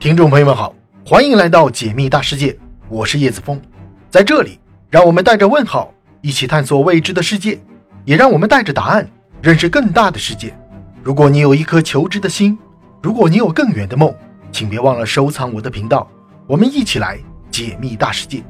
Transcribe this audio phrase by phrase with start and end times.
[0.00, 2.58] 听众朋友们好，欢迎来到解密大世界，
[2.88, 3.60] 我是叶子峰，
[4.08, 5.92] 在这里，让我们带着问号
[6.22, 7.60] 一起探索未知的世界，
[8.06, 9.06] 也让我们带着答案
[9.42, 10.56] 认识更大的世界。
[11.02, 12.58] 如果你有一颗求知的心，
[13.02, 14.10] 如果你有更远的梦，
[14.50, 16.10] 请别忘了收藏我的频道，
[16.46, 17.18] 我们一起来
[17.50, 18.42] 解密大世界。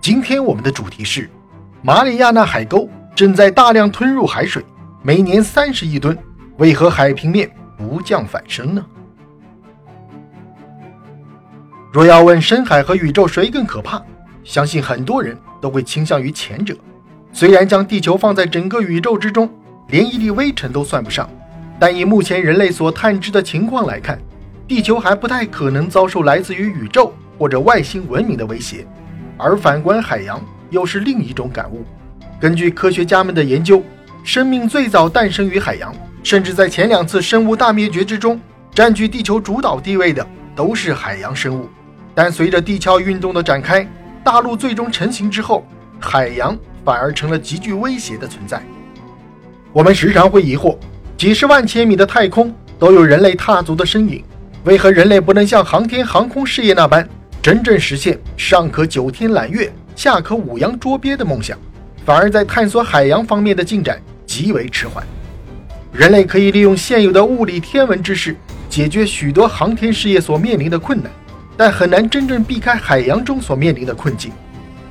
[0.00, 1.28] 今天我们的主题是
[1.82, 4.64] 马里亚纳海沟正在大量吞入海水，
[5.02, 6.16] 每年三十亿吨，
[6.58, 8.86] 为何海平面不降反升呢？
[11.92, 14.02] 若要问深海和宇宙谁更可怕，
[14.44, 16.74] 相信很多人都会倾向于前者。
[17.34, 19.46] 虽然将地球放在整个宇宙之中，
[19.88, 21.28] 连一粒微尘都算不上，
[21.78, 24.18] 但以目前人类所探知的情况来看，
[24.66, 28.86] 地球还不太可能遭受来自于宇宙或者外星文明的威胁。
[29.36, 31.84] 而反观海洋，又是另一种感悟。
[32.40, 33.82] 根据科学家们的研究，
[34.24, 38.40] 生命最早诞生于海洋，甚至在前两次生物大灭绝之中，
[38.74, 41.68] 占据地球主导地位的都是海洋生物。
[42.14, 43.86] 但随着地壳运动的展开，
[44.22, 45.66] 大陆最终成型之后，
[45.98, 48.62] 海洋反而成了极具威胁的存在。
[49.72, 50.76] 我们时常会疑惑，
[51.16, 54.22] 几十万千米的太空都有人类踏足的身影，
[54.64, 57.08] 为何人类不能像航天航空事业那般，
[57.40, 61.56] 真正实现上可九天揽月，下可五洋捉鳖的梦想，
[62.04, 65.02] 反而在探索海洋方面的进展极为迟缓？
[65.92, 68.36] 人类可以利用现有的物理天文知识，
[68.68, 71.10] 解决许多航天事业所面临的困难。
[71.62, 74.32] 但很难真正避开海洋中所面临的困境。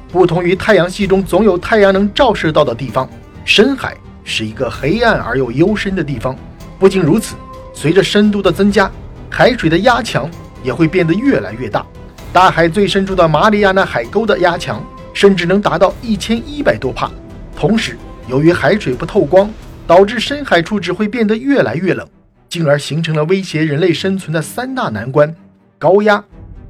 [0.09, 3.09] 不同于太阳系中总有太阳能照射到的地方，
[3.43, 6.33] 深海是一个黑暗而又幽深的地方。
[6.79, 7.35] 不仅如此，
[7.73, 8.89] 随着深度的增加，
[9.29, 10.31] 海水的压强
[10.63, 11.85] 也会变得越来越大。
[12.31, 14.81] 大海最深处的马里亚纳海沟的压强
[15.13, 17.11] 甚至能达到一千一百多帕。
[17.53, 17.97] 同时，
[18.29, 19.51] 由于海水不透光，
[19.85, 22.07] 导致深海处只会变得越来越冷，
[22.47, 25.35] 进而形成了威胁人类生存的三大难关：
[25.77, 26.23] 高压。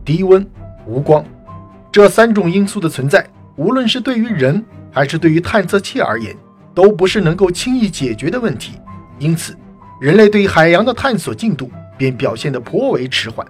[0.03, 0.45] 低温、
[0.85, 1.23] 无光，
[1.91, 3.25] 这三种因素的存在，
[3.55, 6.35] 无论是对于人还是对于探测器而言，
[6.73, 8.73] 都不是能够轻易解决的问题。
[9.19, 9.55] 因此，
[9.99, 13.45] 人类对海洋的探索进度便表现得颇为迟缓。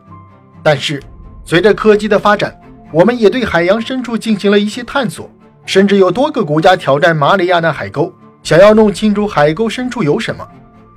[0.62, 1.02] 但是，
[1.46, 2.54] 随着科技的发展，
[2.92, 5.30] 我们也对海洋深处进行了一些探索，
[5.66, 8.14] 甚至有多个国家挑战马里亚纳海沟，
[8.44, 10.46] 想要弄清楚海沟深处有什么。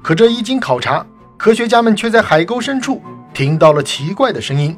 [0.03, 3.01] 可这一经考察，科学家们却在海沟深处
[3.33, 4.77] 听到了奇怪的声音。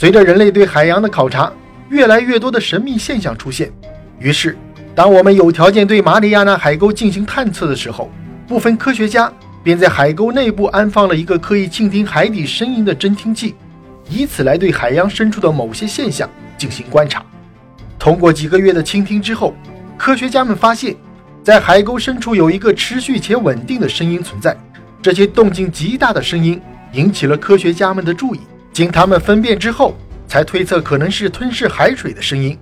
[0.00, 1.52] 随着人类对海洋的考察，
[1.90, 3.70] 越来越多的神秘现象出现。
[4.18, 4.56] 于是，
[4.94, 8.10] 当我们有条件对马里亚纳海沟进行探测的时候，
[8.48, 9.30] 部分科学家
[9.62, 13.54] 便在海沟内部安放了一个可以倾听海底声音的侦听器，
[14.08, 17.22] 以此来对海洋深处的某些现象进行观察。
[17.98, 19.54] 通过几个月的倾听之后，
[19.98, 20.96] 科学家们发现，
[21.44, 24.56] 在海沟深处有一个持续且稳定的声音存在。
[25.02, 26.58] 这些动静极大的声音
[26.92, 28.40] 引起了科学家们的注意。
[28.72, 32.56] 经他们分辨之后，才推测可能是吞噬海水的声音。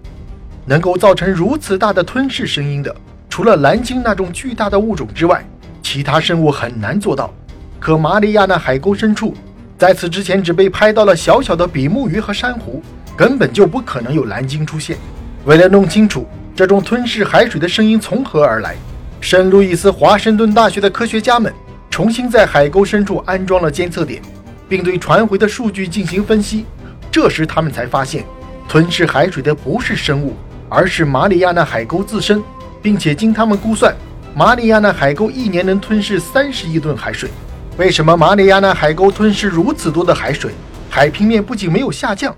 [0.64, 2.94] 能够造成如此大的吞噬声音的，
[3.30, 5.42] 除了蓝鲸那种巨大的物种之外，
[5.82, 7.32] 其他生物很难做到。
[7.80, 9.32] 可马里亚纳海沟深处，
[9.78, 12.82] 在此之前只被拍到了小小的比目鱼和珊瑚，
[13.16, 14.98] 根本就不可能有蓝鲸出现。
[15.44, 18.76] 为了弄清楚这种吞噬海水的声音从何而来，
[19.20, 21.50] 圣路易斯华盛顿大学的科学家们
[21.88, 24.20] 重新在海沟深处安装了监测点。
[24.68, 26.66] 并对传回的数据进行分析，
[27.10, 28.24] 这时他们才发现，
[28.68, 30.36] 吞噬海水的不是生物，
[30.68, 32.42] 而是马里亚纳海沟自身，
[32.82, 33.94] 并且经他们估算，
[34.34, 37.30] 马里亚纳海沟一年能吞噬三十亿吨海水。
[37.78, 40.52] 为什么马里亚纳海沟吞噬如此多的海水，
[40.90, 42.34] 海平面不仅没有下降，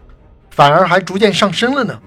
[0.51, 1.99] 反而还逐渐上升了呢？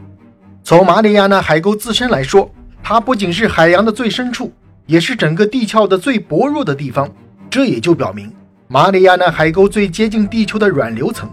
[0.63, 2.49] 从马里亚纳海沟自身来说，
[2.81, 4.53] 它不仅是海洋的最深处，
[4.85, 7.09] 也是整个地壳的最薄弱的地方，
[7.49, 8.31] 这也就表明。
[8.73, 11.29] 马里亚纳海沟最接近地球的软流层，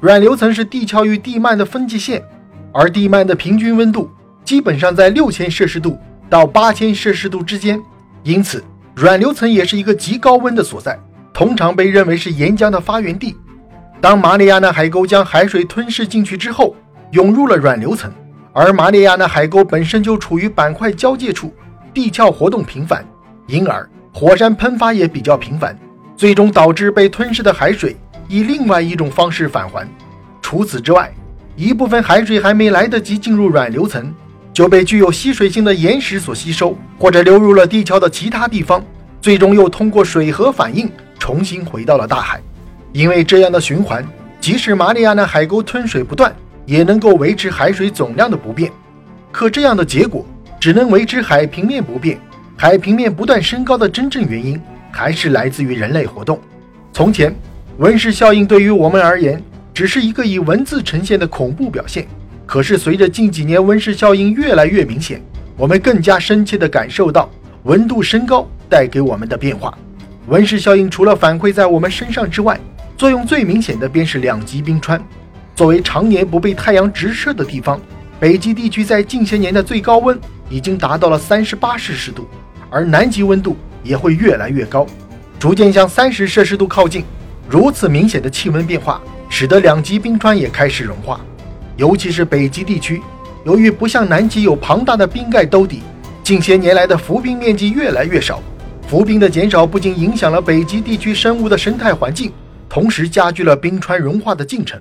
[0.00, 2.24] 软流层是地壳与地幔的分界线，
[2.72, 4.10] 而地幔的平均温度
[4.42, 5.98] 基本上在六千摄氏度
[6.30, 7.78] 到八千摄氏度之间，
[8.22, 10.98] 因此软流层也是一个极高温的所在，
[11.34, 13.36] 通常被认为是岩浆的发源地。
[14.00, 16.74] 当马里亚纳海沟将海水吞噬进去之后，
[17.10, 18.10] 涌入了软流层，
[18.54, 21.52] 而马里亚纳海沟本身就处于板块交界处，
[21.92, 23.06] 地壳活动频繁，
[23.46, 25.78] 因而火山喷发也比较频繁。
[26.18, 29.88] 最终导致被吞噬的海水以另外一种方式返还。
[30.42, 31.14] 除此之外，
[31.54, 34.12] 一部分海水还没来得及进入软流层，
[34.52, 38.84] 就被具有吸水性的岩石所吸收，或者流入了地壳的其他地方，
[39.20, 42.40] 最终又通过水核反应重新回到了大海。
[42.92, 44.04] 因为这样的循环，
[44.40, 46.34] 即使马里亚纳海沟吞水不断，
[46.66, 48.72] 也能够维持海水总量的不变。
[49.30, 50.26] 可这样的结果
[50.58, 52.18] 只能维持海平面不变，
[52.56, 54.60] 海平面不断升高的真正原因。
[54.90, 56.38] 还是来自于人类活动。
[56.92, 57.34] 从前，
[57.78, 59.42] 温室效应对于我们而言
[59.72, 62.06] 只是一个以文字呈现的恐怖表现。
[62.46, 65.22] 可是随着近几年温室效应越来越明显，
[65.56, 67.30] 我们更加深切地感受到
[67.64, 69.76] 温度升高带给我们的变化。
[70.28, 72.58] 温室效应除了反馈在我们身上之外，
[72.96, 75.02] 作用最明显的便是两极冰川。
[75.54, 77.80] 作为常年不被太阳直射的地方，
[78.18, 80.18] 北极地区在近些年的最高温
[80.48, 82.26] 已经达到了三十八摄氏度，
[82.70, 84.86] 而南极温度也会越来越高，
[85.38, 87.04] 逐渐向三十摄氏度靠近。
[87.48, 91.20] 如此明显的气温变化，使得两极冰川也开始融化。
[91.76, 93.00] 尤其是北极地区，
[93.44, 95.82] 由于不像南极有庞大的冰盖兜底，
[96.22, 98.42] 近些年来的浮冰面积越来越少。
[98.86, 102.32] 浮冰的减少不仅影响了北极地区生物的生态环境，
[102.68, 104.80] 同时加剧了冰川融化的进程。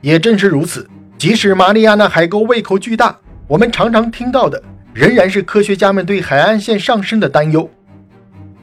[0.00, 4.62] 也正是如此，即使马里亚纳海沟胃口巨大，我们常常听到的
[4.92, 7.68] 仍然是科学家们对海岸线上升的担忧。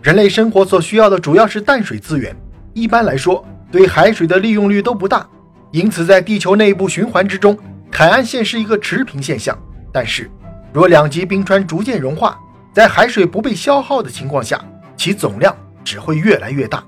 [0.01, 2.36] 人类生活所需要的主要是淡水资源。
[2.74, 5.27] 一般来说，对海水的利用率都不大，
[5.69, 7.56] 因此在地球内部循环之中，
[7.92, 9.56] 海岸线是一个持平现象。
[9.94, 10.27] 但是，
[10.74, 12.39] 若两极冰川逐渐融化，
[12.74, 14.59] 在海水不被消耗的情况下，
[14.98, 16.83] 其总量只会越来越大。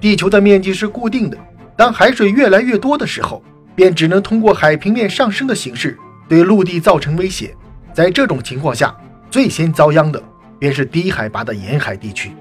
[0.00, 1.36] 地球的面积是固定的，
[1.76, 3.42] 当海水越来越多的时候，
[3.74, 7.54] 便只能通过海平面上升的形式对陆地造成威胁。
[7.92, 8.96] 在这种情况下，
[9.30, 10.22] 最先遭殃的
[10.58, 12.32] 便是低海拔的沿海地区。